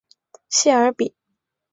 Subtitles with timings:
[0.49, 1.13] 谢尔比。